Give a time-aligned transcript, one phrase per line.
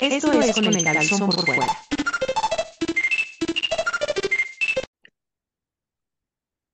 [0.00, 1.66] Esto es con el calzón por fuera.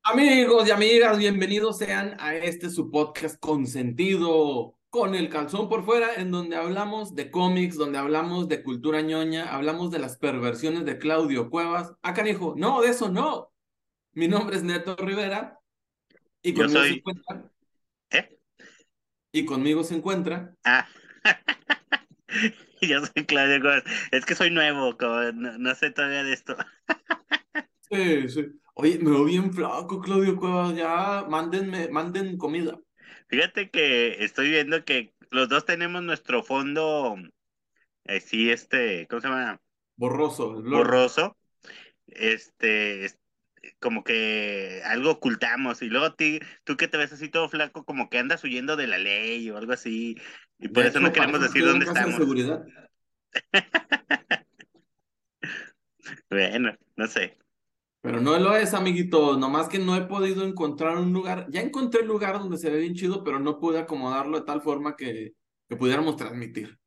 [0.04, 6.14] Amigos y amigas, bienvenidos sean a este su podcast consentido con el calzón por fuera,
[6.14, 10.98] en donde hablamos de cómics, donde hablamos de cultura ñoña, hablamos de las perversiones de
[10.98, 11.95] Claudio Cuevas.
[12.02, 13.52] Ah, canijo, no, de eso no.
[14.12, 15.58] Mi nombre es Neto Rivera
[16.43, 17.52] y Yo conmigo se encuentra.
[18.11, 18.38] ¿Eh?
[19.32, 20.54] Y conmigo se encuentra.
[20.64, 20.86] Ah.
[22.80, 23.85] Yo soy Claudio Gómez.
[24.12, 26.57] Es que soy nuevo, como no, no sé todavía de esto.
[27.90, 28.46] Sí, sí.
[28.75, 30.75] Oye, me veo bien flaco, Claudio Cuevas.
[30.76, 32.78] Ya, mándenme, manden comida.
[33.28, 37.17] Fíjate que estoy viendo que los dos tenemos nuestro fondo,
[38.05, 39.61] eh, sí, este, ¿cómo se llama?
[39.98, 40.47] Borroso.
[40.64, 41.36] Borroso.
[42.08, 43.19] Este, es-
[43.78, 45.83] como que algo ocultamos.
[45.83, 48.86] Y luego ti, tú que te ves así todo flaco, como que andas huyendo de
[48.86, 50.16] la ley o algo así.
[50.58, 52.20] Y por De eso no hecho, queremos parece decir dónde casa de estamos.
[52.20, 52.64] seguridad.
[56.31, 57.36] Bueno, no sé.
[58.00, 59.36] Pero no lo es, amiguito.
[59.36, 61.47] Nomás que no he podido encontrar un lugar.
[61.51, 64.62] Ya encontré el lugar donde se ve bien chido, pero no pude acomodarlo de tal
[64.62, 65.33] forma que,
[65.69, 66.78] que pudiéramos transmitir.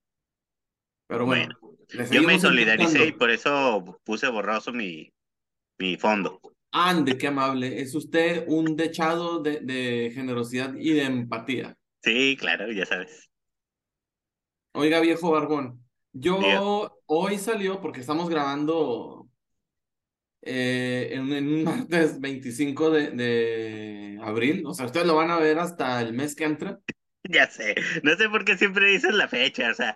[1.08, 1.54] Pero bueno,
[1.90, 5.12] le Yo me solidaricé y por eso puse borroso mi,
[5.78, 6.40] mi fondo.
[6.72, 7.82] Ande, qué amable.
[7.82, 11.76] Es usted un dechado de, de generosidad y de empatía.
[12.04, 13.30] Sí, claro, ya sabes.
[14.74, 15.84] Oiga, viejo barbón.
[16.14, 16.40] Yo
[17.06, 19.28] hoy salió, porque estamos grabando
[20.42, 24.64] eh, en, en un martes 25 de, de abril.
[24.66, 26.80] O sea, ustedes lo van a ver hasta el mes que entra.
[27.30, 27.76] Ya sé.
[28.04, 29.70] No sé por qué siempre dices la fecha.
[29.72, 29.96] O sea,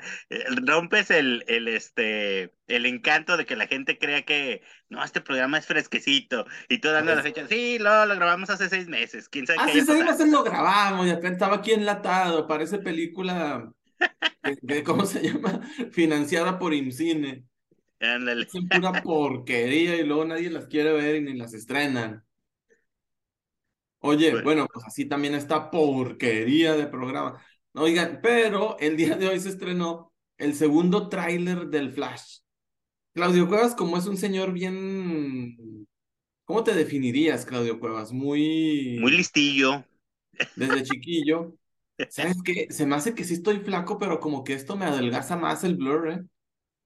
[0.68, 5.58] rompes el, el, este, el encanto de que la gente crea que no, este programa
[5.58, 6.46] es fresquecito.
[6.70, 7.48] Y tú dando la fecha.
[7.48, 9.30] Sí, lo, lo grabamos hace seis meses.
[9.30, 10.18] ¿Quién sabe qué Así haya se pasado?
[10.26, 12.48] lo grabamos y acá estaba aquí enlatado.
[12.48, 13.72] Parece película,
[14.44, 15.62] de- de- ¿cómo se llama?
[15.92, 17.46] Financiada por IMCINE.
[18.00, 18.48] Ándale.
[18.48, 22.26] Hacen pura porquería y luego nadie las quiere ver y ni las estrenan.
[24.06, 24.44] Oye, Bueno.
[24.44, 27.41] bueno, pues así también esta porquería de programa.
[27.74, 32.40] Oigan, pero el día de hoy se estrenó el segundo tráiler del Flash.
[33.14, 35.88] Claudio Cuevas, como es un señor bien...
[36.44, 38.12] ¿Cómo te definirías, Claudio Cuevas?
[38.12, 38.97] Muy...
[39.00, 39.86] Muy listillo.
[40.56, 41.56] desde chiquillo.
[42.09, 42.68] ¿Sabes qué?
[42.72, 45.78] Se me hace que sí estoy flaco, pero como que esto me adelgaza más el
[45.78, 46.24] blur, ¿eh?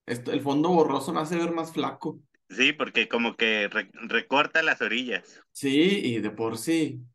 [0.05, 2.19] Esto, el fondo borroso me hace ver más flaco.
[2.50, 5.44] Sí, porque como que re- recorta las orillas.
[5.52, 5.69] Sí,
[6.06, 7.06] y de por sí.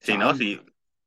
[0.00, 0.60] Si no, sí.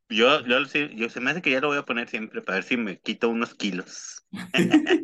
[0.09, 2.55] Yo, yo, sí, yo se me hace que ya lo voy a poner siempre para
[2.57, 4.25] ver si me quito unos kilos.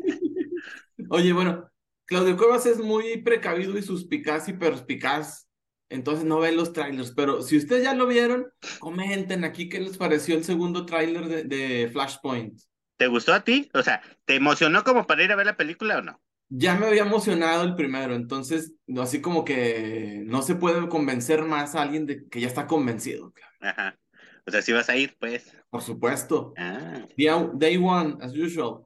[1.09, 1.69] Oye, bueno,
[2.05, 5.49] Claudio Cuevas es muy precavido y suspicaz y perspicaz,
[5.89, 8.47] entonces no ve los trailers, pero si ustedes ya lo vieron,
[8.77, 12.59] comenten aquí qué les pareció el segundo tráiler de, de Flashpoint.
[12.97, 13.69] ¿Te gustó a ti?
[13.73, 16.21] O sea, ¿te emocionó como para ir a ver la película o no?
[16.49, 21.75] Ya me había emocionado el primero, entonces así como que no se puede convencer más
[21.75, 23.33] a alguien de que ya está convencido.
[23.59, 23.97] Ajá.
[24.45, 25.53] O sea, si vas a ir, pues.
[25.69, 26.53] Por supuesto.
[26.57, 27.05] Ah.
[27.53, 28.85] Day one, as usual.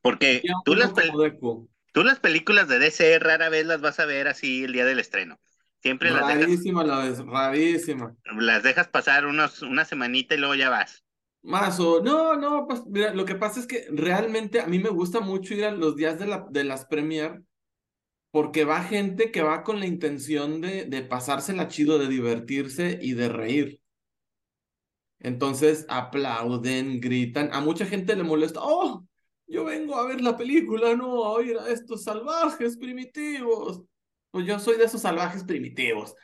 [0.00, 0.92] Porque tú las,
[1.92, 4.98] tú las películas de DC rara vez las vas a ver así el día del
[4.98, 5.40] estreno.
[5.80, 8.16] Siempre las dejas, Rarísima la vez, rarísima.
[8.36, 11.03] las dejas pasar unos, una semanita y luego ya vas.
[11.44, 14.88] Más o no, no, pues mira, lo que pasa es que realmente a mí me
[14.88, 17.42] gusta mucho ir a los días de, la, de las premier
[18.30, 23.12] porque va gente que va con la intención de, de pasársela chido, de divertirse y
[23.12, 23.80] de reír.
[25.20, 29.06] Entonces aplauden, gritan, a mucha gente le molesta, oh,
[29.46, 33.82] yo vengo a ver la película, no a oír a estos salvajes primitivos.
[34.30, 36.14] Pues yo soy de esos salvajes primitivos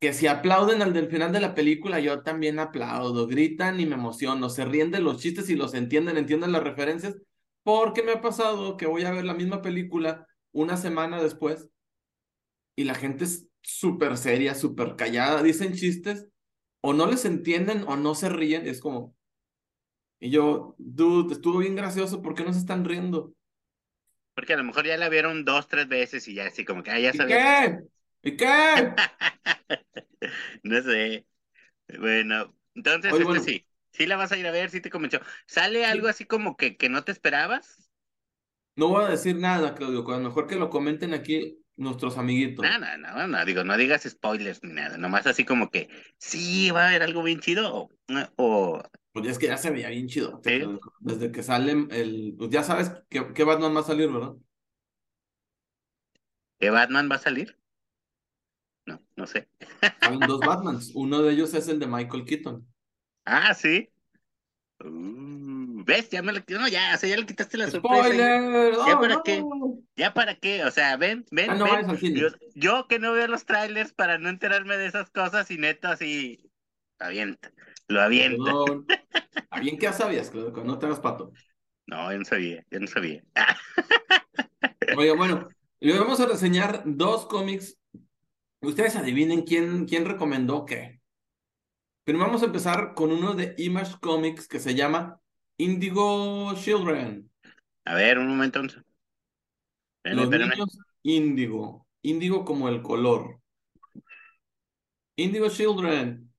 [0.00, 3.94] que si aplauden al del final de la película, yo también aplaudo, gritan y me
[3.94, 7.16] emociono, se ríen de los chistes y los entienden, entienden las referencias,
[7.62, 11.68] porque me ha pasado que voy a ver la misma película una semana después
[12.76, 16.28] y la gente es súper seria, súper callada, dicen chistes,
[16.80, 19.16] o no les entienden o no se ríen, es como...
[20.18, 23.34] Y yo, dude, estuvo bien gracioso, ¿por qué no se están riendo?
[24.34, 26.90] Porque a lo mejor ya la vieron dos, tres veces y ya así como que,
[26.92, 27.38] ah, ya ¿Y sabía.
[27.38, 27.78] qué?
[28.26, 28.46] ¿Y qué?
[30.64, 31.26] No sé.
[31.98, 33.44] Bueno, entonces, Oye, este bueno.
[33.44, 33.66] sí.
[33.92, 35.20] Sí la vas a ir a ver, sí te convenció.
[35.46, 37.88] ¿Sale algo así como que, que no te esperabas?
[38.74, 42.66] No voy a decir nada, Claudio, a lo mejor que lo comenten aquí nuestros amiguitos.
[42.66, 45.88] No, no, no, no, digo, no digas spoilers ni nada, nomás así como que
[46.18, 47.90] sí va a haber algo bien chido o,
[48.36, 48.82] o
[49.12, 50.40] Pues es que ya se veía bien chido.
[50.44, 50.62] Sí.
[51.00, 52.34] Desde que sale el.
[52.36, 54.34] Pues ya sabes que, que Batman va a salir, ¿verdad?
[56.58, 57.56] ¿que Batman va a salir?
[59.26, 59.48] No, sé.
[60.00, 60.92] Salen dos Batmans.
[60.94, 62.66] Uno de ellos es el de Michael Keaton.
[63.24, 63.88] Ah, sí.
[64.80, 66.10] Uh, ¿Ves?
[66.10, 68.04] Ya me lo no, ya, o sea, ya le quitaste la sorpresa.
[68.04, 68.74] ¡Spoiler!
[68.74, 69.22] ¿Ya ¡Oh, para no!
[69.22, 69.44] qué?
[69.96, 70.64] ¿Ya para qué?
[70.64, 72.14] O sea, ven, ven, Ah, no ven.
[72.14, 75.88] Yo, yo que no veo los trailers para no enterarme de esas cosas y neto
[75.88, 76.50] así,
[76.98, 77.52] avienta,
[77.88, 78.52] lo avienta.
[79.50, 81.32] Ah, bien que ya sabías, que no te hagas pato.
[81.86, 83.22] No, yo no sabía, yo no sabía.
[84.96, 85.48] Oiga, bueno,
[85.80, 87.78] hoy vamos a reseñar dos cómics.
[88.60, 91.00] Ustedes adivinen quién, quién recomendó qué.
[92.04, 95.20] Pero vamos a empezar con uno de Image Comics que se llama
[95.58, 97.30] Indigo Children.
[97.84, 98.60] A ver, un momento.
[98.60, 98.82] Espérame,
[100.04, 100.50] Los espérame.
[100.50, 101.86] niños índigo.
[102.02, 103.40] Índigo como el color.
[105.16, 106.30] Indigo Children.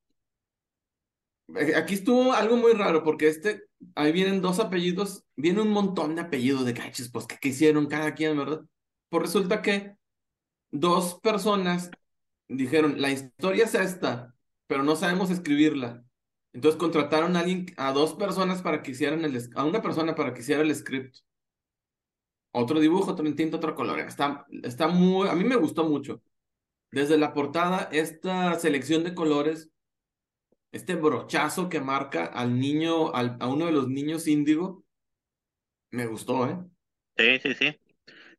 [1.76, 3.64] Aquí estuvo algo muy raro porque este,
[3.96, 8.14] ahí vienen dos apellidos, viene un montón de apellidos de caches, pues que hicieron cada
[8.16, 8.62] quien, ¿verdad?
[9.10, 9.96] Pues resulta que
[10.72, 11.92] dos personas
[12.48, 14.36] dijeron, la historia es esta,
[14.68, 16.04] pero no sabemos escribirla.
[16.54, 20.34] Entonces contrataron a alguien, a dos personas para que hicieran el, a una persona para
[20.34, 21.18] que hiciera el script.
[22.52, 24.00] Otro dibujo, otro tinta, otro color.
[24.00, 26.22] Está, está muy, a mí me gustó mucho.
[26.92, 29.70] Desde la portada, esta selección de colores,
[30.72, 34.84] este brochazo que marca al niño, al, a uno de los niños índigo,
[35.92, 36.58] me gustó, ¿eh?
[37.18, 37.80] Sí, sí, sí.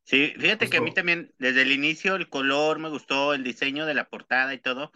[0.08, 3.84] Sí, fíjate que a mí también, desde el inicio, el color me gustó, el diseño
[3.84, 4.90] de la portada y todo.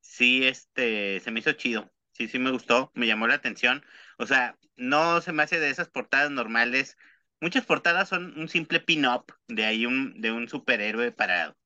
[0.00, 1.92] Sí, este, se me hizo chido.
[2.12, 3.84] Sí, sí me gustó, me llamó la atención.
[4.18, 6.96] O sea, no se me hace de esas portadas normales.
[7.40, 11.56] Muchas portadas son un simple pin-up de ahí un, de un superhéroe parado.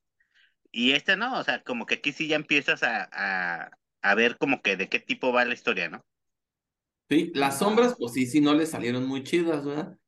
[0.73, 3.71] Y este no, o sea, como que aquí sí ya empiezas a, a,
[4.03, 6.05] a ver como que de qué tipo va la historia, ¿no?
[7.11, 9.99] Sí, las sombras, pues sí, sí, no le salieron muy chidas, ¿verdad?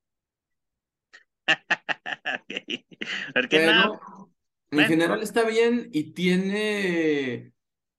[3.35, 4.01] Porque Pero no,
[4.71, 4.87] en bueno.
[4.87, 7.53] general está bien y tiene,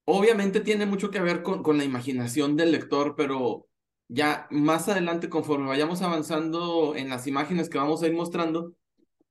[0.04, 3.68] obviamente tiene mucho que ver con, con la imaginación del lector, pero
[4.08, 8.74] ya más adelante, conforme vayamos avanzando en las imágenes que vamos a ir mostrando,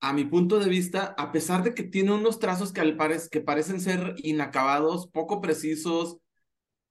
[0.02, 3.30] a mi punto de vista, a pesar de que tiene unos trazos que, al parec-
[3.30, 6.18] que parecen ser inacabados, poco precisos,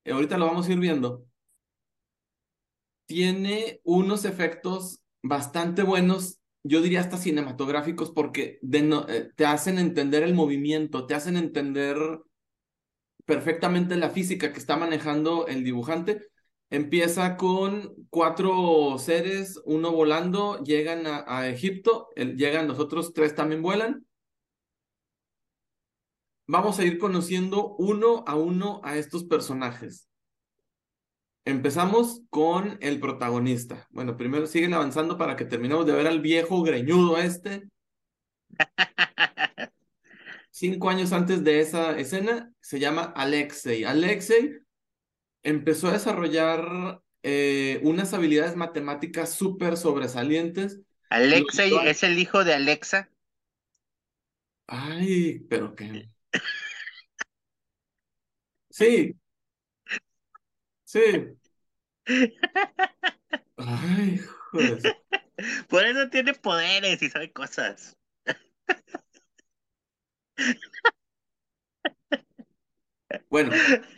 [0.04, 1.26] eh, ahorita lo vamos a ir viendo,
[3.06, 10.34] tiene unos efectos bastante buenos, yo diría hasta cinematográficos, porque eh, te hacen entender el
[10.34, 11.96] movimiento, te hacen entender
[13.24, 16.26] perfectamente la física que está manejando el dibujante.
[16.70, 24.06] Empieza con cuatro seres, uno volando, llegan a, Egipto, llegan los otros tres también vuelan.
[26.46, 30.09] Vamos a ir conociendo uno a uno a estos personajes.
[31.50, 33.88] Empezamos con el protagonista.
[33.90, 37.68] Bueno, primero siguen avanzando para que terminemos de ver al viejo greñudo este.
[40.52, 43.82] Cinco años antes de esa escena, se llama Alexei.
[43.82, 44.58] Alexei
[45.42, 50.78] empezó a desarrollar eh, unas habilidades matemáticas súper sobresalientes.
[51.08, 53.10] Alexei es el hijo de Alexa.
[54.68, 56.08] Ay, pero qué.
[58.70, 59.16] Sí.
[60.84, 61.39] Sí.
[63.56, 64.96] Ay, hijo de su-
[65.68, 67.96] Por eso tiene poderes y sabe cosas.
[73.28, 73.52] Bueno,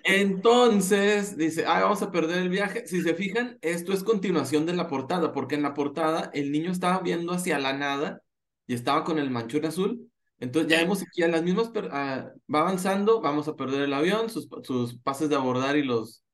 [0.05, 2.87] entonces dice, ah, vamos a perder el viaje.
[2.87, 6.71] Si se fijan, esto es continuación de la portada, porque en la portada el niño
[6.71, 8.23] estaba viendo hacia la nada
[8.67, 10.11] y estaba con el manchón azul.
[10.39, 14.49] Entonces ya vemos aquí a las mismas, va avanzando, vamos a perder el avión, sus,
[14.65, 16.25] sus pases de abordar y los...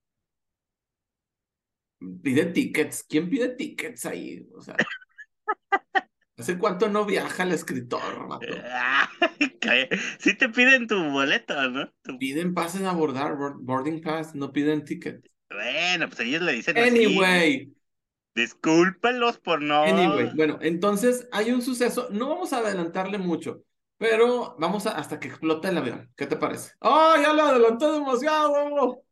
[2.23, 3.05] Pide tickets.
[3.09, 4.47] ¿Quién pide tickets ahí?
[4.55, 4.77] O sea,
[6.37, 8.01] ¿hace cuánto no viaja el escritor,
[9.69, 9.89] Ay,
[10.19, 11.91] Sí te piden tu boleto, ¿no?
[12.03, 15.29] Tu- Piden pases de abordar, board- boarding pass, no piden tickets.
[15.51, 16.89] Bueno, pues ellos le dicen así.
[16.89, 17.73] Anyway.
[18.35, 19.83] Discúlpenlos por no.
[19.83, 23.63] Anyway, bueno, entonces hay un suceso, no vamos a adelantarle mucho,
[23.97, 26.09] pero vamos a, hasta que explota el avión.
[26.17, 26.73] ¿Qué te parece?
[26.81, 29.03] ¡Oh, ya lo adelanté demasiado!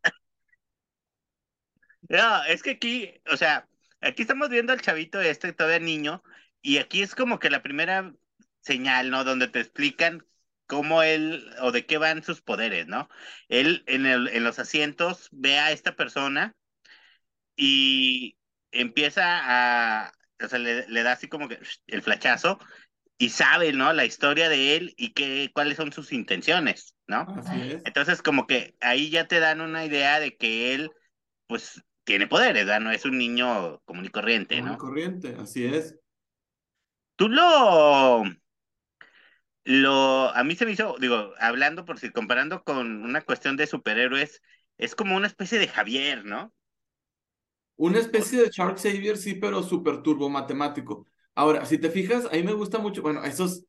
[2.08, 3.68] No, es que aquí, o sea,
[4.00, 6.22] aquí estamos viendo al chavito este todavía niño,
[6.62, 8.12] y aquí es como que la primera
[8.60, 9.25] señal, ¿no?
[9.25, 10.26] Donde te explican
[10.66, 13.08] cómo él o de qué van sus poderes, ¿no?
[13.48, 16.56] Él en el, en los asientos ve a esta persona
[17.56, 18.36] y
[18.72, 19.22] empieza
[20.04, 22.58] a, o sea, le, le da así como que el flachazo
[23.18, 23.92] y sabe, ¿no?
[23.92, 27.26] La historia de él y qué, cuáles son sus intenciones, ¿no?
[27.84, 30.90] Entonces, como que ahí ya te dan una idea de que él,
[31.46, 32.80] pues, tiene poderes, ¿verdad?
[32.82, 34.76] No es un niño común y corriente, Común y ¿no?
[34.76, 35.96] corriente, así es.
[37.16, 38.25] Tú lo,
[39.64, 43.66] lo, a mí se me hizo, digo, hablando por si comparando con una cuestión de
[43.66, 44.42] superhéroes,
[44.78, 46.52] es como una especie de Javier, ¿no?
[47.76, 51.06] Una especie de Shark Savior, sí, pero súper turbo matemático.
[51.34, 53.64] Ahora, si te fijas, a mí me gusta mucho, bueno, esos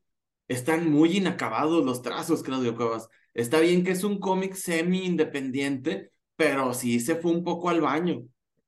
[0.48, 3.08] están muy inacabados los trazos, Claudio Cuevas.
[3.34, 8.22] Está bien que es un cómic semi-independiente, pero sí se fue un poco al baño.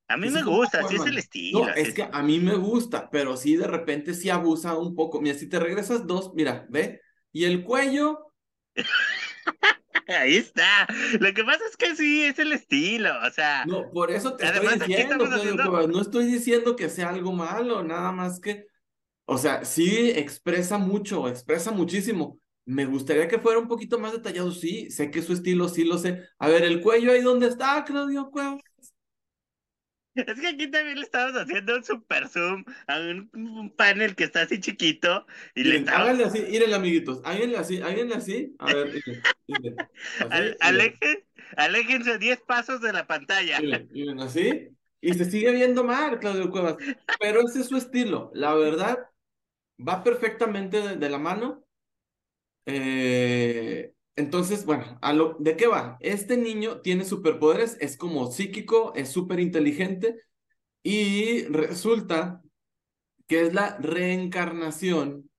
[0.09, 1.61] A mí Sí me gusta, sí es el estilo.
[1.61, 5.21] No, es que a mí me gusta, pero sí de repente sí abusa un poco.
[5.23, 7.01] Mira, si te regresas dos, mira, ve,
[7.33, 8.33] y el cuello,
[10.09, 10.87] Ahí está.
[11.21, 13.11] Lo que pasa es que sí, es el estilo.
[13.27, 17.11] O sea, no, por eso te Además, estoy diciendo, haciendo- no estoy diciendo que sea
[17.11, 18.67] algo malo, nada más que,
[19.27, 22.40] o sea, sí expresa mucho, expresa muchísimo.
[22.67, 25.99] Me gustaría que fuera un poquito más detallado, sí, sé que su estilo, sí lo
[25.99, 26.23] sé.
[26.39, 28.61] A ver, el cuello ahí dónde está, Claudio Cuevas.
[30.15, 34.25] es que aquí también le estamos haciendo un super zoom a un, un panel que
[34.25, 36.07] está así chiquito y le Miren, estamos.
[36.07, 38.55] háganle así, mírenle, amiguitos, háganle así, háganle así.
[38.59, 39.89] A ver, miren, miren,
[40.19, 40.97] así, miren.
[41.01, 41.25] alejen-
[41.57, 43.61] aléjense 10 pasos de la pantalla.
[43.61, 44.69] Miren, miren, así.
[45.01, 46.77] Y se sigue viendo mal, Claudio Cuevas.
[47.19, 48.31] Pero ese es su estilo.
[48.35, 48.99] La verdad,
[49.79, 51.65] va perfectamente de, de la mano.
[52.73, 54.99] Eh, entonces, bueno,
[55.41, 55.97] ¿de qué va?
[56.01, 60.21] Este niño tiene superpoderes, es como psíquico, es súper inteligente
[60.83, 62.43] y resulta
[63.27, 65.31] que es la reencarnación.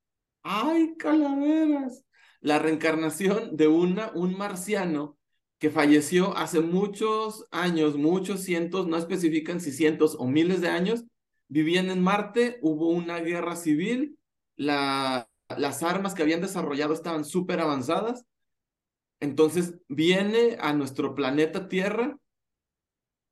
[0.44, 2.04] ¡Ay, calaveras!
[2.42, 5.18] La reencarnación de una, un marciano
[5.60, 11.06] que falleció hace muchos años, muchos cientos, no especifican si cientos o miles de años,
[11.48, 14.18] vivían en Marte, hubo una guerra civil,
[14.56, 18.26] la, las armas que habían desarrollado estaban súper avanzadas,
[19.20, 22.18] entonces viene a nuestro planeta Tierra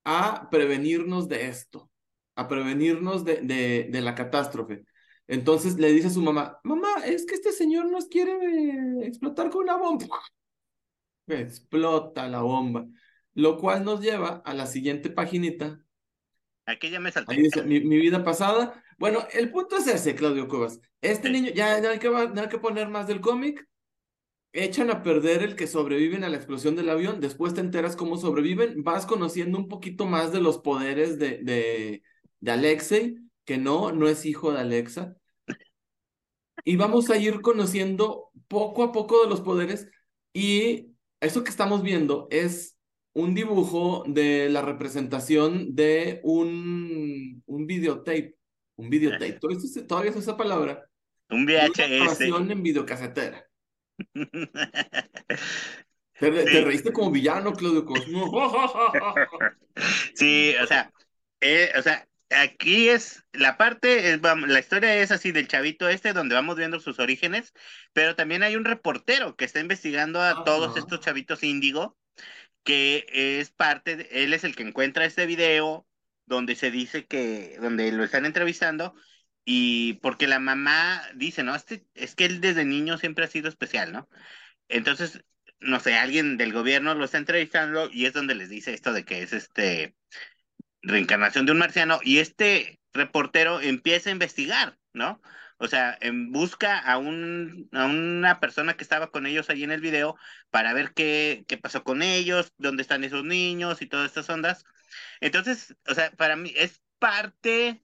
[0.05, 1.89] a prevenirnos de esto,
[2.35, 4.85] a prevenirnos de, de, de la catástrofe.
[5.27, 9.49] Entonces le dice a su mamá, mamá, es que este señor nos quiere eh, explotar
[9.51, 10.19] con una bomba.
[11.27, 12.87] Explota la bomba.
[13.35, 15.79] Lo cual nos lleva a la siguiente paginita.
[16.65, 17.35] Aquí ya me salté.
[17.35, 18.83] Ahí dice, mi, mi vida pasada.
[18.99, 20.79] Bueno, el punto es ese, Claudio Cuevas.
[21.01, 23.65] Este niño, ya no hay, que, no hay que poner más del cómic.
[24.53, 27.19] Echan a perder el que sobreviven a la explosión del avión.
[27.21, 28.83] Después te enteras cómo sobreviven.
[28.83, 32.03] Vas conociendo un poquito más de los poderes de, de,
[32.41, 33.15] de Alexei,
[33.45, 35.15] que no, no es hijo de Alexa.
[36.65, 39.87] Y vamos a ir conociendo poco a poco de los poderes.
[40.33, 42.77] Y eso que estamos viendo es
[43.13, 48.38] un dibujo de la representación de un, un videotape.
[48.79, 49.33] Un videotape.
[49.33, 50.89] ¿Todavía se, todavía se usa esa palabra?
[51.29, 51.89] Un una VHS.
[51.97, 53.45] grabación en videocasetera.
[56.19, 56.51] Te, Sí.
[56.51, 58.31] te reíste como villano, Claudio Cosmo.
[60.13, 60.91] Sí, o sea,
[61.41, 66.11] eh, o sea, aquí es la parte, es, la historia es así del chavito este,
[66.11, 67.53] donde vamos viendo sus orígenes,
[67.93, 71.97] pero también hay un reportero que está investigando a todos estos chavitos índigo,
[72.63, 75.87] que es parte, de- él es el que encuentra este video
[76.29, 78.95] donde se dice que, donde lo están entrevistando,
[79.45, 83.49] y porque la mamá dice, no, este, es que él desde niño siempre ha sido
[83.49, 84.09] especial, ¿no?
[84.69, 85.23] Entonces,
[85.59, 89.05] no sé, alguien del gobierno lo está entrevistando y es donde les dice esto de
[89.05, 89.95] que es este
[90.81, 95.21] reencarnación de un marciano y este reportero empieza a investigar, ¿no?
[95.57, 99.71] O sea, en busca a, un, a una persona que estaba con ellos ahí en
[99.71, 100.15] el video
[100.51, 104.63] para ver qué, qué pasó con ellos, dónde están esos niños y todas estas ondas.
[105.21, 107.83] Entonces, o sea, para mí es parte,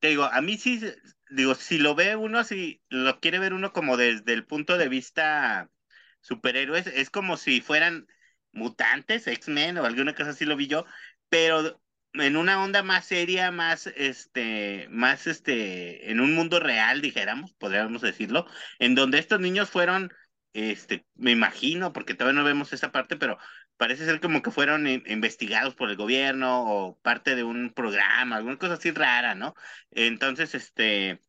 [0.00, 0.80] te digo, a mí sí,
[1.30, 4.88] digo, si lo ve uno, si lo quiere ver uno como desde el punto de
[4.88, 5.70] vista
[6.20, 8.06] superhéroes, es como si fueran
[8.52, 10.86] mutantes, X-Men o alguna cosa así lo vi yo,
[11.28, 11.82] pero
[12.14, 18.02] en una onda más seria, más este, más este, en un mundo real, dijéramos, podríamos
[18.02, 18.46] decirlo,
[18.78, 20.12] en donde estos niños fueron,
[20.52, 23.38] este, me imagino, porque todavía no vemos esa parte, pero
[23.76, 28.36] parece ser como que fueron in- investigados por el gobierno o parte de un programa,
[28.36, 29.54] alguna cosa así rara, ¿no?
[29.90, 31.20] Entonces, este,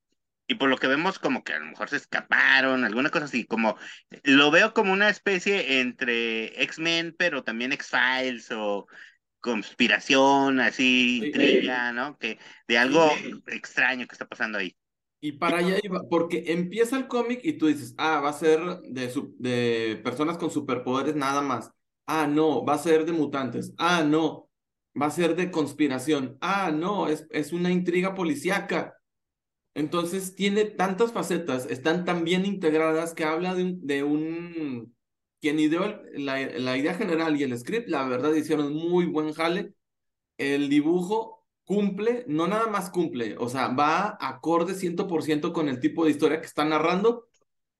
[0.47, 3.45] y por lo que vemos como que a lo mejor se escaparon, alguna cosa así,
[3.45, 3.77] como
[4.23, 8.87] lo veo como una especie entre X-Men, pero también X-Files o
[9.39, 11.25] conspiración, así, Sí.
[11.27, 12.17] intriga, ¿no?
[12.17, 13.43] Que de algo Sí.
[13.47, 14.75] extraño que está pasando ahí.
[15.21, 18.59] Y para allá iba, porque empieza el cómic y tú dices, ah, va a ser
[18.83, 21.71] de, de personas con superpoderes nada más.
[22.07, 23.73] Ah, no, va a ser de mutantes.
[23.77, 24.49] Ah, no,
[25.01, 26.37] va a ser de conspiración.
[26.41, 28.95] Ah, no, es, es una intriga policíaca.
[29.75, 34.95] Entonces tiene tantas facetas, están tan bien integradas que habla de un, de un
[35.41, 39.73] quien ideó la, la idea general y el script, la verdad hicieron muy buen jale.
[40.37, 46.05] El dibujo cumple, no nada más cumple, o sea, va acorde 100% con el tipo
[46.05, 47.27] de historia que está narrando.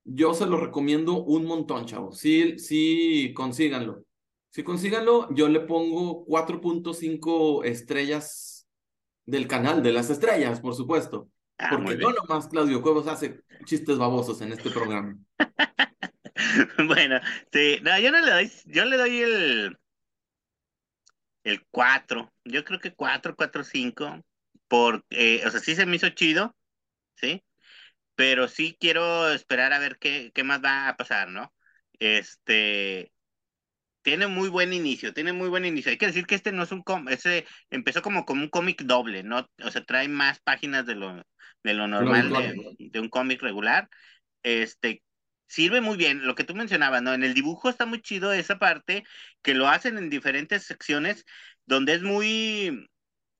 [0.05, 2.20] Yo se lo recomiendo un montón, chavos.
[2.20, 4.04] Sí, sí, consíganlo.
[4.55, 8.65] Si consíganlo, yo le pongo 4.5 estrellas
[9.25, 11.29] del canal de las estrellas, por supuesto.
[11.57, 15.17] Ah, Porque no nomás Claudio Cuevas hace chistes babosos en este programa.
[16.88, 17.19] Bueno,
[17.51, 19.77] sí, no, yo no le doy, yo le doy el,
[21.43, 24.21] el 4, yo creo que 4, 4, 5,
[24.67, 26.55] porque, o sea, sí se me hizo chido,
[27.15, 27.43] ¿sí?
[28.15, 31.53] Pero sí quiero esperar a ver qué, qué más va a pasar, ¿no?
[32.00, 33.12] Este,
[34.05, 35.89] tiene muy buen inicio, tiene muy buen inicio.
[35.89, 38.83] Hay que decir que este no es un cómic, ese empezó como, como un cómic
[38.83, 39.50] doble, ¿no?
[39.63, 41.25] O sea, trae más páginas de lo,
[41.63, 43.89] de lo normal de, de un cómic regular.
[44.43, 45.01] Este,
[45.47, 47.15] sirve muy bien, lo que tú mencionabas, ¿no?
[47.15, 49.03] En el dibujo está muy chido esa parte,
[49.41, 51.25] que lo hacen en diferentes secciones,
[51.65, 52.88] donde es muy,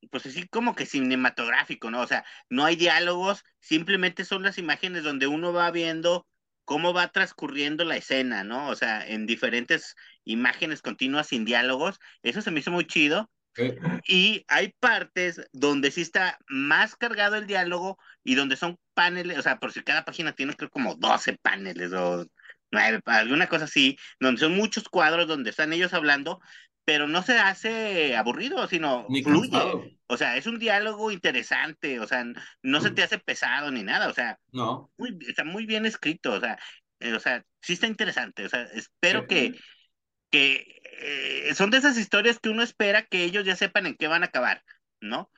[0.10, 2.02] pues así como que cinematográfico, ¿no?
[2.02, 6.26] O sea, no hay diálogos, simplemente son las imágenes donde uno va viendo
[6.64, 8.68] cómo va transcurriendo la escena, ¿no?
[8.70, 9.96] O sea, en diferentes
[10.26, 12.00] imágenes continuas sin diálogos.
[12.24, 13.30] Eso se me hizo muy chido.
[13.58, 13.78] Eh,
[14.08, 19.42] Y hay partes donde sí está más cargado el diálogo y donde son paneles, o
[19.42, 22.26] sea, por si cada página tiene creo como 12 paneles o
[22.72, 26.42] 9, alguna cosa así, donde son muchos cuadros donde están ellos hablando,
[26.84, 29.52] pero no se hace aburrido, sino Ni fluye.
[29.52, 29.84] cansado.
[30.08, 32.26] O sea, es un diálogo interesante, o sea,
[32.62, 34.92] no se te hace pesado ni nada, o sea, No.
[34.98, 36.60] muy, está muy bien escrito, o sea,
[37.00, 39.28] eh, o sea, sí está interesante, o sea, espero Sí.
[39.30, 39.60] que,
[40.32, 44.08] que eh, son de esas historias que uno espera que ellos ya sepan en qué
[44.08, 44.64] van a acabar,
[45.02, 45.32] ¿no?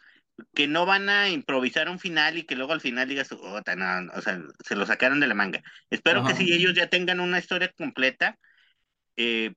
[0.56, 4.12] Que no van a improvisar un final y que luego al final digas, "Oh, no",
[4.14, 5.62] o sea, se lo sacaron de la manga.
[5.90, 8.38] Espero que sí ellos ya tengan una historia completa
[9.18, 9.54] eh,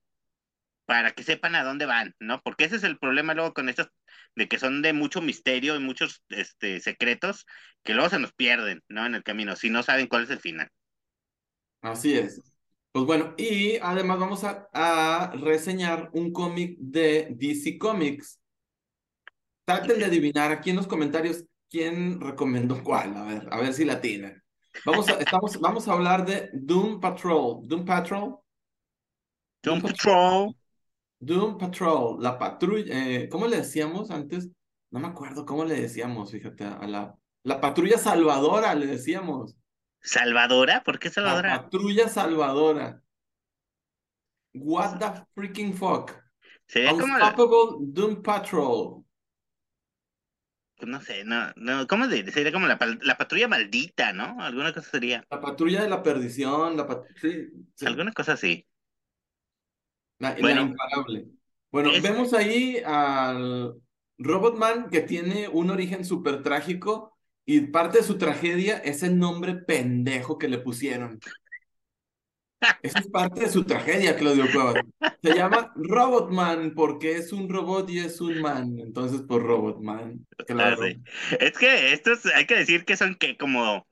[0.85, 2.41] para que sepan a dónde van, ¿no?
[2.41, 3.89] Porque ese es el problema luego con estos,
[4.35, 7.45] de que son de mucho misterio y muchos este, secretos,
[7.83, 9.05] que luego se nos pierden, ¿no?
[9.05, 10.69] En el camino, si no saben cuál es el final.
[11.81, 12.50] Así es.
[12.91, 18.39] Pues bueno, y además vamos a, a reseñar un cómic de DC Comics.
[19.65, 23.15] Traten de adivinar aquí en los comentarios quién recomendó cuál.
[23.15, 24.41] A ver, a ver si la tienen.
[24.85, 27.61] Vamos a, estamos, vamos a hablar de Doom Patrol.
[27.63, 28.37] Doom Patrol.
[29.63, 30.55] Doom Patrol.
[31.19, 34.49] Doom Patrol, la patrulla, eh, ¿cómo le decíamos antes?
[34.89, 39.55] No me acuerdo cómo le decíamos, fíjate, a la, la patrulla salvadora le decíamos.
[40.03, 40.83] ¿Salvadora?
[40.83, 41.47] ¿Por qué La Salvadora?
[41.47, 43.01] patrulla salvadora.
[44.53, 46.15] What the freaking fuck?
[46.67, 49.03] Sería como la, Unstoppable Doom Patrol.
[50.81, 54.41] no sé, no, no, ¿cómo se Sería como la, la patrulla maldita, ¿no?
[54.41, 58.67] Alguna cosa sería, La patrulla de la perdición, la pat- sí, sí, alguna cosa así.
[60.19, 60.61] la, la Bueno.
[60.61, 61.27] imparable.
[61.71, 63.75] Bueno, Es- vemos ahí al
[64.17, 67.10] Robotman que tiene un origen súper trágico
[67.45, 71.19] y parte de su tragedia es el nombre pendejo que le pusieron.
[72.83, 74.75] Esa es parte de su tragedia, Claudio Cuevas.
[75.23, 78.77] Se llama Robotman porque es un robot y es un man.
[78.79, 80.25] Entonces, por Robotman.
[80.45, 80.77] Claro.
[80.79, 81.01] Ah, sí.
[81.39, 83.87] Es que estos hay que decir que son que como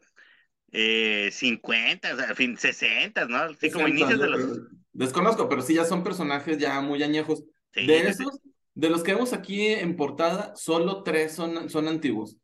[0.71, 3.49] eh, 50, o sea, fin, 60, ¿no?
[3.55, 4.59] Sí, como 60, inicios de los...
[4.93, 7.43] Desconozco, pero sí ya son personajes ya muy añejos.
[7.73, 8.07] Sí, de sí.
[8.07, 8.39] esos,
[8.75, 12.37] de los que vemos aquí en portada, solo tres son, son antiguos.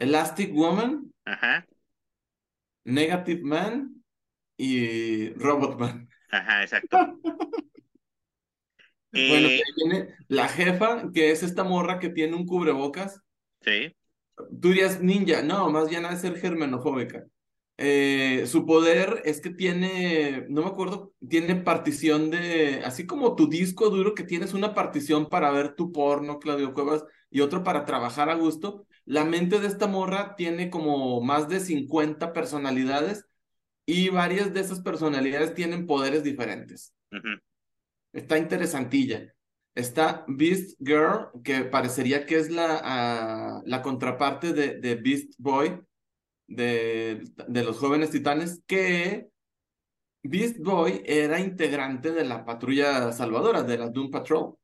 [0.00, 1.66] Elastic Woman, Ajá,
[2.84, 4.02] Negative Man
[4.56, 6.08] y Robotman.
[6.30, 6.96] ajá, exacto.
[9.12, 13.20] Bueno, Eh, que ahí viene la jefa, que es esta morra que tiene un cubrebocas.
[13.62, 13.94] sí,
[14.60, 17.24] Tú dirías ninja, no, más bien ha de ser germenofóbica.
[17.76, 23.48] Eh, su poder es que tiene, no me acuerdo, tiene partición de, así como tu
[23.48, 27.84] disco duro que tienes una partición para ver tu porno, Claudio Cuevas, y otro para
[27.84, 28.86] trabajar a gusto.
[29.10, 33.26] La mente de esta morra tiene como más de 50 personalidades
[33.84, 36.94] y varias de esas personalidades tienen poderes diferentes.
[38.12, 39.34] Está interesantilla.
[39.74, 45.80] Está Beast Girl, que parecería que es la, ah, la contraparte de, de Beast Boy,
[46.46, 49.28] de, de los jóvenes titanes, que
[50.22, 54.54] Beast Boy era integrante de la patrulla salvadora, de la Doom Patrol.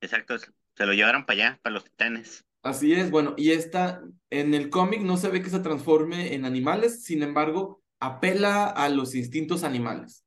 [0.00, 0.38] exacto.
[0.38, 2.46] Se lo llevaron para allá, para los titanes.
[2.64, 6.46] Así es, bueno, y esta en el cómic no se ve que se transforme en
[6.46, 10.24] animales, sin embargo, apela a los instintos animales.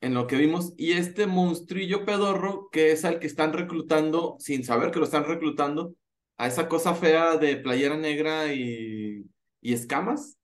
[0.00, 4.64] En lo que vimos, y este monstrillo pedorro, que es al que están reclutando, sin
[4.64, 5.94] saber que lo están reclutando,
[6.38, 9.24] a esa cosa fea de playera negra y,
[9.60, 10.38] y escamas.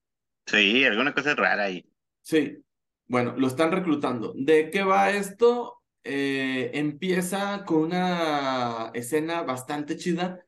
[0.45, 1.85] Sí, alguna cosa rara ahí.
[2.21, 2.63] Sí,
[3.07, 4.33] bueno, lo están reclutando.
[4.37, 5.81] ¿De qué va esto?
[6.05, 10.45] Eh, empieza con una escena bastante chida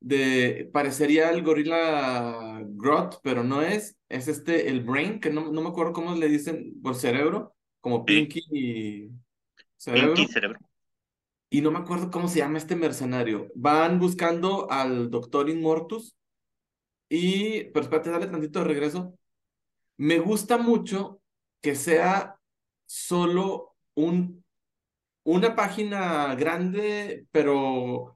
[0.00, 5.62] de, parecería el gorila Groot, pero no es, es este, el Brain, que no, no
[5.62, 8.04] me acuerdo cómo le dicen por cerebro, como.
[8.04, 9.10] Pinky y
[9.76, 10.14] cerebro.
[10.14, 10.58] Pinky cerebro.
[11.50, 13.48] y no me acuerdo cómo se llama este mercenario.
[13.54, 16.16] Van buscando al doctor Inmortus
[17.08, 19.14] y, pero espérate, dale tantito de regreso.
[19.96, 21.20] Me gusta mucho
[21.62, 22.38] que sea
[22.86, 24.44] solo un,
[25.24, 28.15] una página grande, pero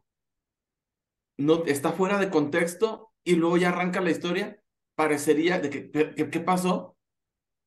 [1.40, 4.62] no está fuera de contexto y luego ya arranca la historia.
[4.94, 5.90] Parecería de que,
[6.30, 6.96] ¿qué pasó?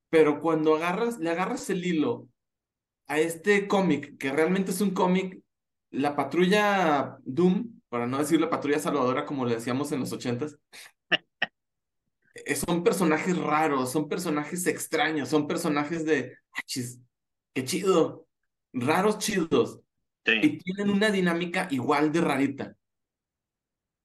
[0.09, 2.29] Pero cuando agarras, le agarras el hilo
[3.07, 5.41] a este cómic, que realmente es un cómic,
[5.89, 10.57] la patrulla Doom, para no decir la patrulla salvadora como le decíamos en los ochentas,
[12.45, 16.38] eh, son personajes raros, son personajes extraños, son personajes de,
[17.53, 18.27] qué chido,
[18.71, 19.79] raros chidos.
[20.25, 22.75] Y tienen una dinámica igual de rarita.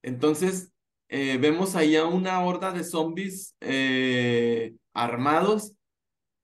[0.01, 0.71] Entonces,
[1.07, 5.73] eh, vemos ahí a una horda de zombies eh, armados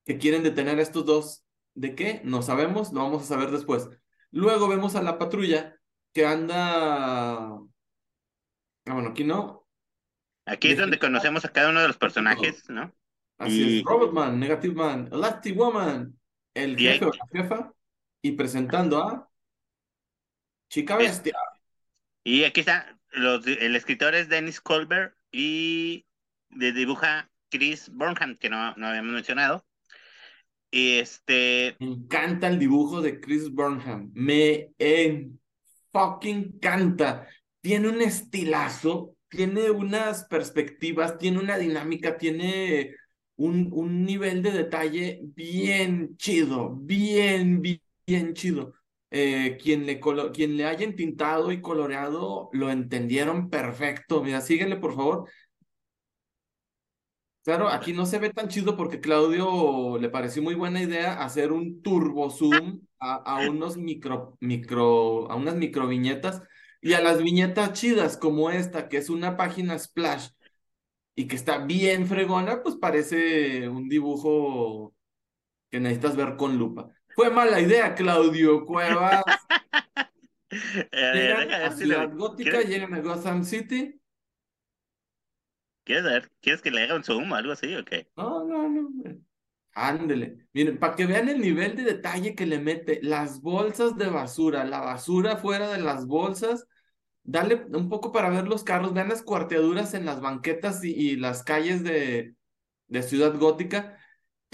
[0.05, 1.43] que quieren detener a estos dos.
[1.73, 2.21] ¿De qué?
[2.23, 3.89] No sabemos, lo vamos a saber después.
[4.31, 5.75] Luego vemos a la patrulla
[6.13, 7.47] que anda...
[7.47, 7.59] Ah,
[8.85, 9.67] bueno, aquí no.
[10.45, 12.93] Aquí es donde conocemos a cada uno de los personajes, ¿no?
[13.37, 16.17] Así es, Robotman, Negative Man, Elastic Woman,
[16.53, 17.73] el jefe o la jefa,
[18.21, 19.29] y presentando a
[20.69, 21.35] Chica Bestia.
[22.23, 26.05] Y aquí está, el escritor es Dennis Colbert y
[26.49, 29.65] de dibuja Chris Burnham, que no, no habíamos mencionado.
[30.71, 31.77] Y este.
[31.79, 34.11] Me encanta el dibujo de Chris Burnham.
[34.13, 34.71] Me
[35.91, 37.27] fucking encanta.
[37.61, 42.95] Tiene un estilazo, tiene unas perspectivas, tiene una dinámica, tiene
[43.37, 48.73] un, un nivel de detalle bien chido, bien, bien, chido.
[49.17, 50.01] Eh, quien, le
[50.33, 54.21] quien le y coloreado lo entendieron perfecto.
[54.21, 55.29] Mira, síguele por favor.
[57.45, 61.53] Claro, aquí no se ve tan chido porque Claudio le pareció muy buena idea hacer
[61.53, 66.41] un turbo zoom a, a unos micro, micro, a unas micro viñetas
[66.81, 70.29] y a las viñetas chidas como esta, que es una página splash
[71.15, 74.93] y que está bien fregona, pues parece un dibujo
[75.71, 76.94] que necesitas ver con lupa.
[77.15, 79.23] Fue mala idea, Claudio Cuevas.
[80.91, 83.99] llegan a Ciudad Gótica, llegan a Gotham City
[85.85, 86.31] ¿Quieres ver?
[86.41, 88.09] ¿Quieres que le haga un zoom o algo así o qué?
[88.17, 88.89] No, no, no.
[89.73, 90.47] Ándele.
[90.51, 94.63] Miren, para que vean el nivel de detalle que le mete, las bolsas de basura,
[94.65, 96.67] la basura fuera de las bolsas,
[97.23, 101.43] dale un poco para ver los carros, vean las cuarteaduras en las banquetas y, las
[101.43, 102.35] calles de,
[102.87, 103.99] de Ciudad Gótica,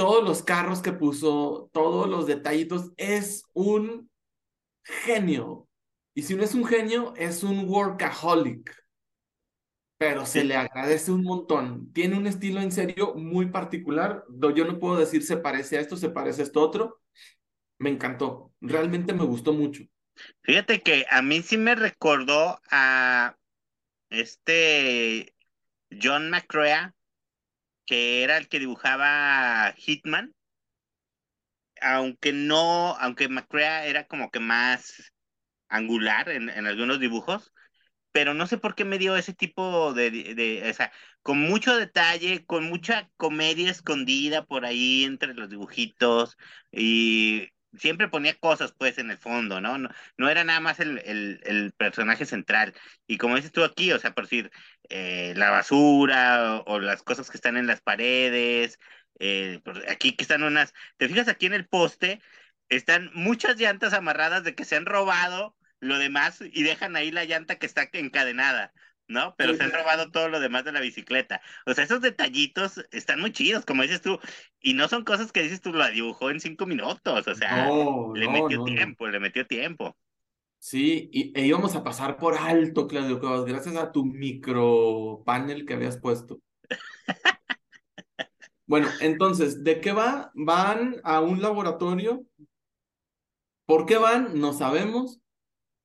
[0.02, 4.10] todos los carros que puso, todos los detallitos, es un
[4.84, 5.68] genio.
[6.16, 8.82] Y si no es un genio, es un workaholic
[10.00, 11.94] pero se le agradece un montón.
[11.94, 14.26] Tiene un estilo en serio muy particular.
[14.56, 17.00] Yo no puedo decir se parece a esto, se parece a esto otro.
[17.78, 18.52] Me encantó.
[18.62, 19.84] Realmente me gustó mucho.
[20.42, 23.38] Fíjate que a mí sí me recordó a
[24.10, 25.36] este
[26.02, 26.96] John McCrea,
[27.92, 30.34] que era el que dibujaba Hitman.
[31.82, 35.12] Aunque no, aunque McCrea era como que más
[35.70, 37.54] angular en, algunos dibujos,
[38.14, 41.78] pero no sé por qué me dio ese tipo de, de, o sea, con mucho
[41.78, 46.38] detalle, con mucha comedia escondida por ahí entre los dibujitos
[46.72, 49.78] y siempre ponía cosas pues en el fondo, ¿no?
[49.78, 52.74] No, no era nada más el, el, personaje central.
[53.08, 54.52] Y como dices tú aquí, o sea, por decir,
[54.90, 58.80] eh, la basura o, las cosas que están en las paredes,
[59.20, 62.22] eh, aquí que están unas, te fijas aquí en el poste,
[62.70, 67.26] están muchas llantas amarradas de que se han robado lo demás y dejan ahí la
[67.26, 68.74] llanta que está encadenada,
[69.12, 69.36] ¿no?
[69.38, 71.42] Pero se han robado todo lo demás de la bicicleta.
[71.66, 74.20] O sea, esos detallitos están muy chidos, como dices tú,
[74.60, 77.70] y no son cosas que dices tú, lo dibujó en cinco minutos, o sea,
[78.16, 79.96] le metió tiempo, le metió tiempo.
[80.60, 85.74] Sí, y e íbamos a pasar por alto, Claudio gracias a tu micro panel que
[85.74, 86.40] habías puesto.
[88.68, 90.32] bueno, entonces, ¿de qué va?
[90.36, 92.24] Van a un laboratorio.
[93.66, 94.40] ¿Por qué van?
[94.40, 95.20] No sabemos.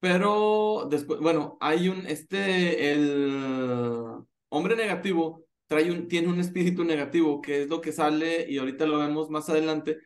[0.01, 7.41] Pero después, bueno, hay un, este, el hombre negativo trae un, tiene un espíritu negativo,
[7.41, 9.99] que es lo que sale, y ahorita lo vemos más adelante.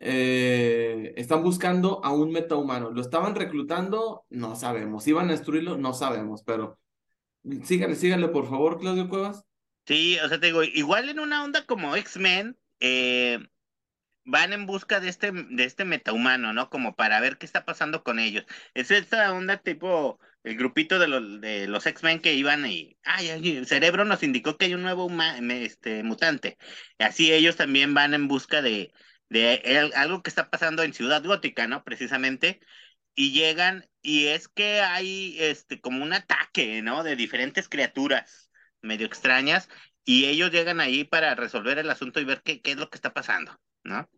[0.00, 2.90] Eh, están buscando a un metahumano.
[2.90, 4.24] ¿Lo estaban reclutando?
[4.28, 5.06] No sabemos.
[5.06, 5.78] ¿Iban a destruirlo?
[5.78, 6.78] No sabemos, pero
[7.62, 9.44] síganle, síganle, por favor, Claudio Cuevas.
[9.86, 13.38] Sí, o sea, te digo, igual en una onda como X-Men, eh,
[14.24, 16.70] van en busca de este, de este metahumano, ¿no?
[16.70, 18.44] Como para ver qué está pasando con ellos.
[18.74, 23.28] Es esta onda tipo el grupito de los, de los X-Men que iban y, ay,
[23.30, 25.10] el cerebro nos indicó que hay un nuevo
[25.50, 26.58] este, mutante.
[26.98, 28.92] Así ellos también van en busca de,
[29.28, 31.84] de algo que está pasando en Ciudad Gótica, ¿no?
[31.84, 32.60] Precisamente.
[33.14, 37.02] y llegan y es que hay este como un ataque, ¿no?
[37.02, 38.50] De diferentes criaturas
[38.82, 39.68] medio extrañas
[40.04, 42.96] y ellos llegan ahí para resolver el asunto y ver qué, qué es lo que
[42.96, 44.08] está pasando, ¿no?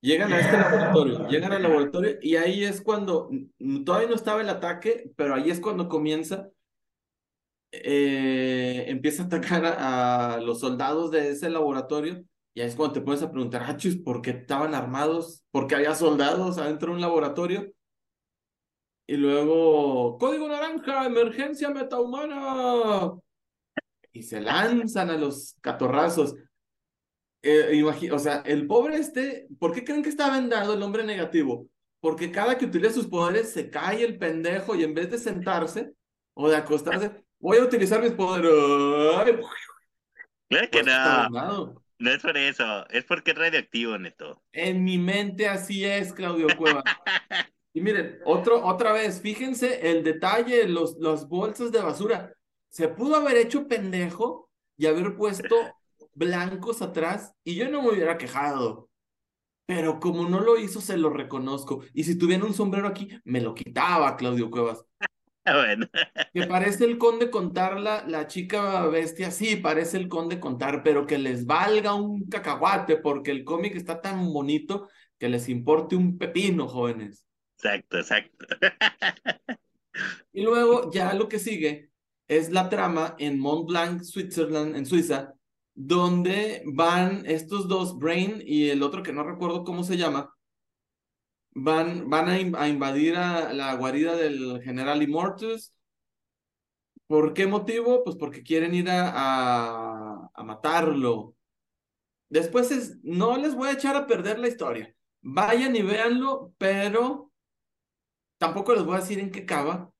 [0.00, 3.30] Llegan a este laboratorio, llegan al laboratorio y ahí es cuando,
[3.84, 6.50] todavía no estaba el ataque, pero ahí es cuando comienza,
[7.70, 13.00] eh, empieza a atacar a, los soldados de ese laboratorio y ahí es cuando te
[13.00, 15.44] pones a preguntar, ah, ¿por qué estaban armados?
[15.52, 17.72] ¿Por qué había soldados adentro de un laboratorio?
[19.06, 23.12] Y luego, código naranja, emergencia metahumana.
[24.12, 26.34] Y se lanzan a los catorrazos.
[27.42, 31.68] Eh, o sea, el pobre este, ¿por qué creen que está vendado el hombre negativo?
[32.00, 35.92] Porque cada que utiliza sus poderes se cae el pendejo y en vez de sentarse
[36.34, 38.50] o de acostarse, voy a utilizar mis poderes.
[40.48, 41.82] Claro que pues no.
[41.98, 44.42] No es por eso, es porque es radioactivo, Neto.
[44.50, 46.82] En mi mente así es, Claudio Cueva.
[47.72, 52.34] y miren, otro, otra vez, fíjense el detalle, los, los bolsas de basura.
[52.68, 55.54] Se pudo haber hecho pendejo y haber puesto
[56.14, 58.88] blancos atrás y yo no me hubiera quejado.
[59.66, 61.82] Pero como no lo hizo, se lo reconozco.
[61.94, 64.84] Y si tuviera un sombrero aquí, me lo quitaba, Claudio Cuevas.
[65.44, 65.88] Bueno.
[66.32, 71.04] Que parece el conde contar la, la chica bestia, sí, parece el conde contar, pero
[71.04, 76.16] que les valga un cacahuate, porque el cómic está tan bonito que les importe un
[76.16, 77.24] pepino, jóvenes.
[77.56, 78.46] Exacto, exacto.
[80.32, 81.90] Y luego ya lo que sigue
[82.28, 85.34] es la trama en Mont Blanc, Switzerland, en Suiza,
[85.74, 90.34] donde van estos dos, Brain y el otro que no recuerdo cómo se llama,
[91.54, 95.72] van, van a, invadir a la guarida del general Immortus.
[97.06, 98.04] ¿Por qué motivo?
[98.04, 101.36] Pues porque quieren ir a, a, matarlo.
[102.28, 104.94] Después es, no les voy a echar a perder la historia.
[105.20, 107.30] Vayan y véanlo, pero
[108.38, 109.91] tampoco les voy a decir en qué acaba,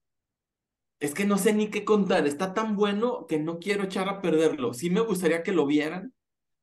[1.03, 4.21] es que no sé ni qué contar, está tan bueno que no quiero echar a
[4.23, 4.75] perderlo.
[4.75, 6.15] Sí me gustaría que lo vieran,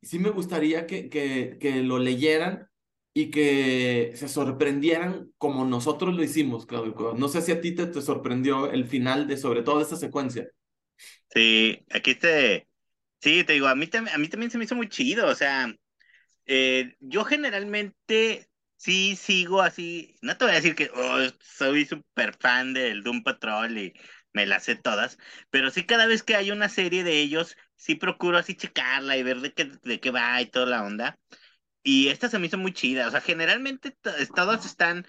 [0.02, 2.69] sí me gustaría que, que, que lo leyeran
[3.13, 7.13] y que se sorprendieran como nosotros lo hicimos, Claudio.
[7.17, 10.49] No sé si a ti te, te sorprendió el final de sobre todo esta secuencia.
[11.34, 12.67] Sí, aquí te,
[13.21, 15.73] sí, te digo, a mí, a mí también se me hizo muy chido, o sea,
[16.45, 22.36] eh, yo generalmente sí sigo así, no te voy a decir que oh, soy súper
[22.39, 23.93] fan del Doom Patrol y
[24.34, 25.18] me las sé todas,
[25.50, 29.24] pero sí cada vez que hay una serie de ellos, sí procuro así checarla y
[29.24, 31.20] ver de qué, de qué va y toda la onda.
[31.84, 33.98] Y esta se me hizo muy chida, o sea, generalmente
[34.36, 35.08] todas están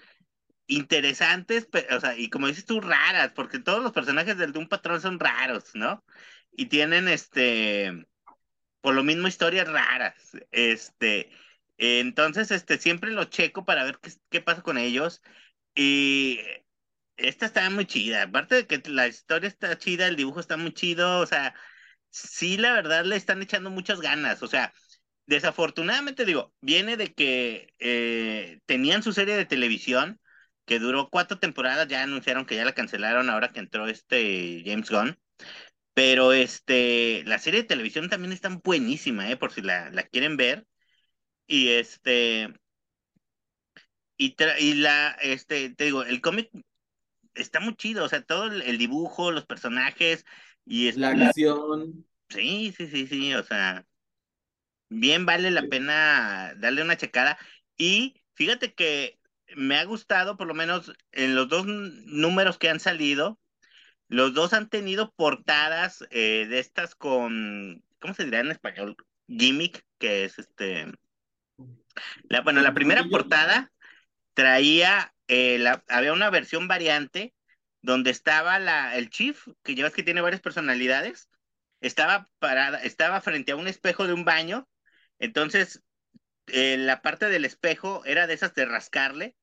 [0.67, 5.01] interesantes, o sea, y como dices tú, raras, porque todos los personajes del Doom Patrol
[5.01, 6.03] son raros, ¿no?
[6.51, 8.07] Y tienen, este,
[8.81, 10.15] por lo mismo, historias raras,
[10.51, 11.31] este,
[11.77, 15.21] entonces, este, siempre lo checo para ver qué, qué pasa con ellos.
[15.75, 16.39] Y
[17.21, 18.23] esta está muy chida.
[18.23, 21.53] Aparte de que la historia está chida, el dibujo está muy chido, o sea,
[22.09, 24.43] sí, la verdad le están echando muchas ganas.
[24.43, 24.73] O sea,
[25.25, 30.19] desafortunadamente digo, viene de que eh, tenían su serie de televisión
[30.65, 34.89] que duró cuatro temporadas, ya anunciaron que ya la cancelaron ahora que entró este James
[34.89, 35.17] Gunn.
[35.93, 39.37] Pero este, la serie de televisión también está buenísima, ¿eh?
[39.37, 40.65] Por si la, quieren ver.
[41.47, 42.53] Y este,
[44.17, 46.49] y, y la, este, te digo, el cómic
[47.35, 50.25] está muy chido, o sea, todo el, dibujo, los personajes
[50.65, 52.05] y es, la acción.
[52.29, 53.85] Sí, sí, sí, sí, o sea,
[54.89, 57.37] bien vale la pena darle una checada
[57.77, 59.19] y fíjate que
[59.55, 63.39] me ha gustado, por lo menos en los dos números que han salido,
[64.07, 68.95] los dos han tenido portadas eh, de estas con, ¿cómo se dirá en español?
[69.27, 70.91] Gimmick, que es este...
[72.29, 73.71] La, bueno, la primera portada
[74.33, 77.33] traía eh, había una versión variante
[77.81, 81.29] donde estaba la, el chief, que llevas que tiene varias personalidades,
[81.81, 84.69] estaba parada, estaba frente a un espejo de un baño,
[85.19, 85.83] entonces
[86.47, 89.37] eh, la parte del espejo era de esas de rascarle,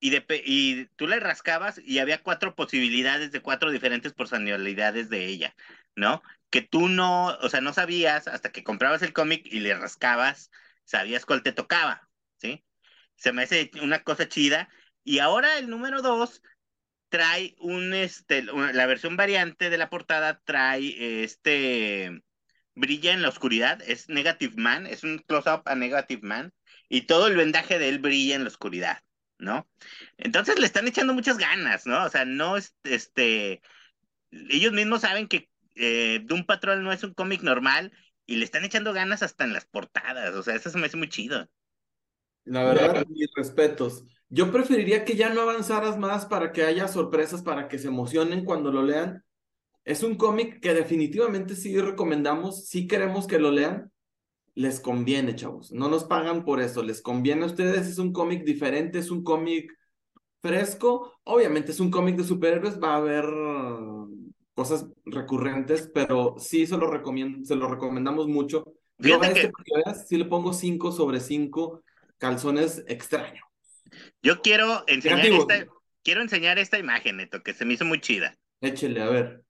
[0.00, 5.26] y, de, y tú le rascabas y había cuatro posibilidades de cuatro diferentes personalidades de
[5.26, 5.56] ella,
[5.96, 6.22] ¿no?
[6.50, 10.50] Que tú no, o sea, no sabías hasta que comprabas el cómic y le rascabas,
[10.84, 12.08] sabías cuál te tocaba,
[12.38, 12.64] ¿sí?
[13.16, 14.68] Se me hace una cosa chida
[15.04, 16.42] y ahora el número 2
[17.08, 22.22] trae un, este, la versión variante de la portada trae este,
[22.74, 26.52] brilla en la oscuridad, es Negative Man, es un close-up a Negative Man,
[26.88, 29.02] y todo el vendaje de él brilla en la oscuridad,
[29.38, 29.68] ¿no?
[30.16, 32.04] Entonces le están echando muchas ganas, ¿no?
[32.04, 33.62] O sea, no es, este,
[34.30, 37.92] ellos mismos saben que eh, Doom Patrol no es un cómic normal
[38.26, 40.96] y le están echando ganas hasta en las portadas, o sea, eso se me hace
[40.96, 41.48] muy chido.
[42.44, 44.04] La verdad, mis respetos.
[44.30, 48.44] Yo preferiría que ya no avanzaras más para que haya sorpresas, para que se emocionen
[48.44, 49.24] cuando lo lean.
[49.84, 53.90] Es un cómic que definitivamente sí recomendamos, sí queremos que lo lean.
[54.54, 55.72] Les conviene, chavos.
[55.72, 57.86] No nos pagan por eso, les conviene a ustedes.
[57.86, 59.72] Es un cómic diferente, es un cómic
[60.42, 61.18] fresco.
[61.24, 63.24] Obviamente es un cómic de superhéroes, va a haber
[64.52, 68.74] cosas recurrentes, pero sí se lo, recomiendo, se lo recomendamos mucho.
[68.98, 69.94] Yo a este, que...
[70.06, 71.82] sí le pongo 5 sobre 5
[72.18, 73.47] calzones extraños.
[74.22, 75.66] Yo quiero enseñar, esta,
[76.02, 78.36] quiero enseñar esta imagen, Neto, que se me hizo muy chida.
[78.60, 79.44] Échele, a ver.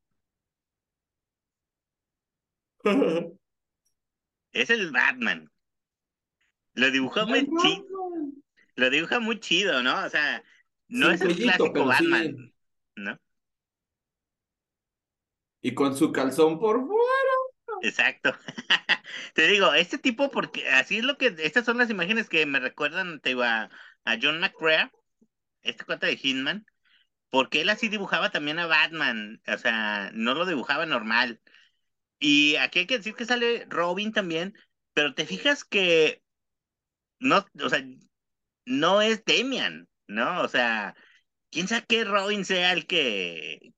[4.52, 5.50] es el Batman.
[6.74, 7.86] Lo dibujó muy chido.
[8.76, 10.04] Lo dibuja muy chido, ¿no?
[10.04, 10.44] O sea,
[10.86, 12.54] no es el clásico Batman,
[12.94, 13.18] ¿no?
[15.60, 17.32] Y con su calzón por fuera.
[17.82, 18.34] Exacto.
[19.34, 22.60] te digo, este tipo, porque así es lo que, estas son las imágenes que me
[22.60, 23.70] recuerdan, te digo, a,
[24.22, 24.90] John McCrea,
[25.62, 26.66] este cuate de Hitman,
[27.30, 31.40] porque él así dibujaba también a Batman, o sea, no lo dibujaba normal.
[32.18, 34.54] Y aquí hay que decir que sale Robin también,
[34.94, 36.22] pero te fijas que
[37.20, 37.84] no, o sea,
[38.66, 40.42] no es Demian, ¿no?
[40.42, 40.94] O sea,
[41.50, 43.74] quién sabe que Robin sea el que,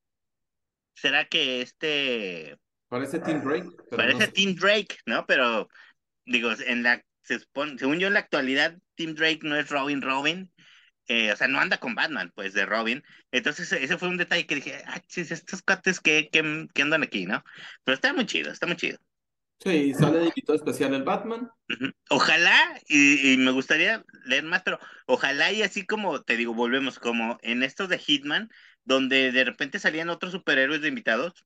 [0.95, 2.59] será que este
[2.91, 3.69] Parece Tim Drake.
[3.97, 5.25] Parece Tim Drake, ¿no?
[5.25, 5.69] Pero,
[6.27, 10.53] digo, en la, según yo en la actualidad, Tim Drake no es Robin Robin.
[11.07, 13.03] Eh, o sea, no anda con Batman, pues, de Robin.
[13.31, 17.27] Entonces, ese fue un detalle que dije, ah, chis, estos cuates que, que, andan aquí,
[17.27, 17.45] ¿no?
[17.85, 18.99] Pero está muy chido, está muy chido.
[19.61, 21.49] Sí, sale de invitado especial el Batman.
[22.09, 26.99] Ojalá, y, y, me gustaría leer más, pero ojalá y así como, te digo, volvemos
[26.99, 28.49] como en estos de Hitman,
[28.85, 31.45] donde de repente salían otros superhéroes de invitados,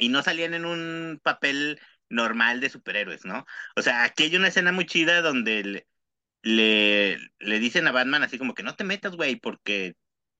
[0.00, 3.46] y no salían en un papel normal de superhéroes, ¿no?
[3.76, 5.86] O sea, aquí hay una escena muy chida donde
[6.42, 9.94] le, le, dicen a Batman así como que no te metas, güey, porque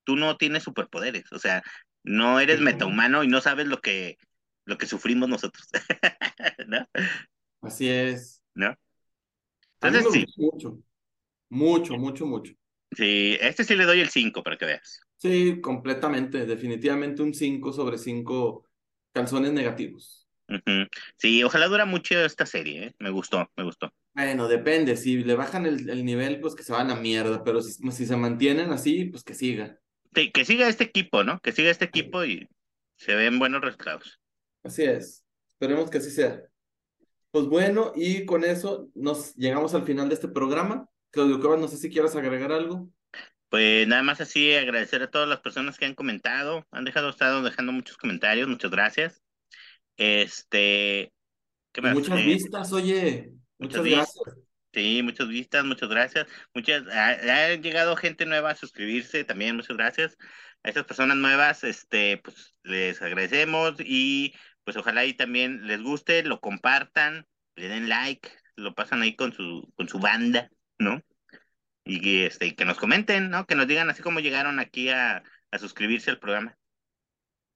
[0.05, 1.63] tú no tienes superpoderes, o sea,
[2.03, 4.19] no eres metahumano y no sabes lo que,
[4.65, 5.69] lo que sufrimos nosotros,
[6.67, 6.89] ¿no?
[7.61, 8.43] Así es.
[8.55, 8.75] ¿No?
[9.81, 10.27] Entonces, sí.
[10.37, 10.83] Mucho,
[11.51, 12.55] mucho, mucho, mucho.
[12.93, 15.01] Sí, este sí le doy el 5 para que veas.
[15.17, 18.70] Sí, completamente, definitivamente un 5 sobre 5
[19.13, 20.21] calzones negativos.
[21.17, 22.95] Sí, ojalá dura mucho esta serie, ¿eh?
[22.99, 23.93] me gustó, me gustó.
[24.15, 27.73] Bueno, depende, si le bajan el, nivel, pues que se van a mierda, pero si,
[27.93, 29.79] si, se mantienen así, pues que siga.
[30.15, 31.41] Sí, que siga este equipo, ¿no?
[31.41, 32.49] Que siga este equipo y
[32.97, 34.21] se ven buenos resultados.
[34.65, 36.43] Así es, esperemos que así sea.
[37.31, 40.89] Pues bueno, y con eso nos llegamos al final de este programa.
[41.11, 42.91] Claudio Cuevas, no sé si quieras agregar algo.
[43.51, 47.43] Pues nada más así agradecer a todas las personas que han comentado, han dejado, estado
[47.43, 49.23] dejando muchos comentarios, muchas gracias.
[49.97, 51.13] Este,
[51.73, 51.95] ¿qué más?
[51.95, 53.33] Muchas eh, vistas, oye.
[53.59, 54.37] Muchas, gracias.
[54.73, 56.29] Sí, muchas vistas, muchas gracias.
[56.55, 60.17] Muchas, ha, llegado gente nueva a suscribirse, también muchas gracias.
[60.63, 64.33] A estas personas nuevas, este, pues les agradecemos y
[64.63, 69.33] pues ojalá y también les guste, lo compartan, le den like, lo pasan ahí con
[69.33, 71.03] su, con su banda, ¿no?
[71.91, 73.47] Y este, que nos comenten, ¿no?
[73.47, 76.57] Que nos digan así como llegaron aquí a, a suscribirse al programa.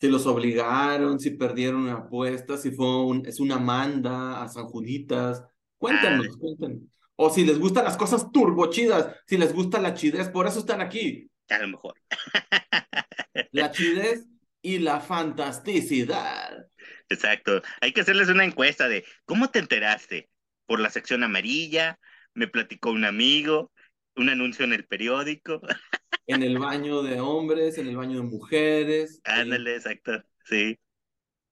[0.01, 4.65] Si los obligaron, si perdieron una apuesta, si fue un, es una manda a San
[4.65, 5.45] Juditas.
[5.79, 6.79] Cuéntanos, cuéntanos.
[7.17, 10.81] O si les gustan las cosas turbochidas, si les gusta la chidez, por eso están
[10.81, 11.31] aquí.
[11.49, 11.95] A lo mejor.
[13.51, 14.27] La chidez
[14.63, 16.67] y la fantasticidad.
[17.09, 17.63] Exacto.
[17.81, 20.31] Hay que hacerles una encuesta de cómo te enteraste.
[20.67, 21.99] Por la sección amarilla,
[22.33, 23.73] me platicó un amigo,
[24.17, 25.61] un anuncio en el periódico.
[26.27, 29.21] En el baño de hombres, en el baño de mujeres.
[29.25, 30.79] Ándale, exacto, sí.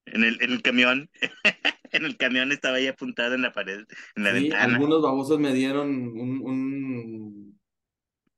[0.06, 1.10] En el, en el camión,
[1.92, 3.84] en el camión estaba ahí apuntado en la pared,
[4.16, 4.76] en la ventana.
[4.76, 7.60] Algunos babosos me dieron un, un,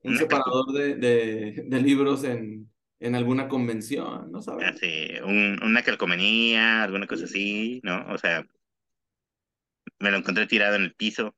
[0.03, 4.67] un separador de, de, de, libros en, en alguna convención, ¿no sabes?
[4.69, 8.07] Ah, sí, un, una calcomanía, alguna cosa así, ¿no?
[8.13, 8.45] O sea,
[10.01, 11.35] me lo encontré tirado en el piso.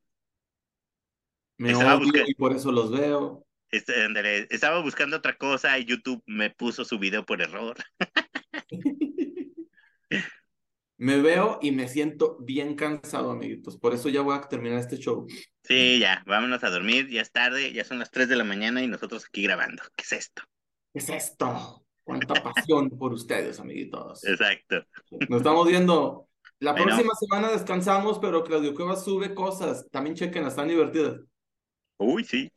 [1.59, 3.47] Me odio y por eso los veo.
[3.71, 7.77] Este, estaba buscando otra cosa y YouTube me puso su video por error.
[10.99, 13.77] me veo y me siento bien cansado, amiguitos.
[13.77, 15.27] Por eso ya voy a terminar este show.
[15.65, 17.09] Sí, ya, vámonos a dormir.
[17.09, 19.83] Ya es tarde, ya son las 3 de la mañana y nosotros aquí grabando.
[19.97, 20.43] ¿Qué es esto?
[20.93, 21.85] ¿Qué es esto?
[22.05, 24.25] Cuánta pasión por ustedes, amiguitos.
[24.25, 24.85] Exacto.
[25.29, 26.29] Nos estamos viendo.
[26.61, 29.87] La próxima semana descansamos, pero Claudio Cuevas sube cosas.
[29.91, 31.21] También chequen, están divertidas.
[31.99, 32.51] Uy, sí.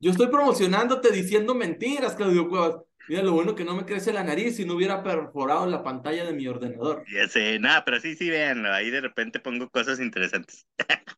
[0.00, 2.76] Yo estoy promocionándote diciendo mentiras, Claudio Cuevas.
[3.08, 6.24] Mira, lo bueno que no me crece la nariz si no hubiera perforado la pantalla
[6.24, 7.04] de mi ordenador.
[7.12, 8.72] Ya sé, nada, pero sí, sí, véanlo.
[8.72, 10.66] Ahí de repente pongo cosas interesantes.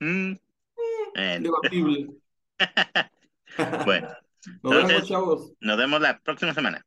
[0.00, 0.34] Mm.
[1.14, 2.06] Bueno, Debatible.
[3.84, 4.08] bueno,
[4.62, 5.52] Nos vemos, chavos.
[5.60, 6.86] nos vemos la próxima semana.